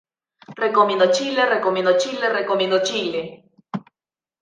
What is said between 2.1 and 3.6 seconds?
Recomiendo Chile.